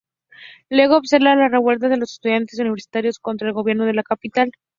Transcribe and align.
Luego, 0.71 0.97
observa 0.97 1.35
las 1.35 1.51
revueltas 1.51 1.91
de 1.91 1.97
los 1.97 2.13
estudiantes 2.13 2.57
universitarios 2.59 3.19
contra 3.19 3.45
el 3.47 3.53
gobierno 3.53 3.87
en 3.87 3.97
la 3.97 4.01
capital. 4.01 4.49